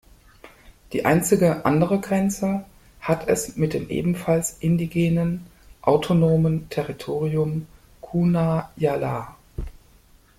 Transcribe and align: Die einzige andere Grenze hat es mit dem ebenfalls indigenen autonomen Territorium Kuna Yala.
Die 0.93 1.05
einzige 1.05 1.63
andere 1.63 1.99
Grenze 1.99 2.65
hat 3.01 3.27
es 3.27 3.55
mit 3.55 3.75
dem 3.75 3.87
ebenfalls 3.91 4.57
indigenen 4.59 5.45
autonomen 5.83 6.67
Territorium 6.71 7.67
Kuna 8.01 8.71
Yala. 8.77 9.35